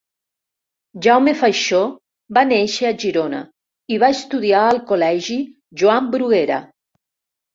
[1.07, 1.81] Jaume Faixó
[2.37, 3.41] va néixer a Girona
[3.95, 5.37] i va estudiar al col·legi
[5.83, 6.57] Joan Bruguera.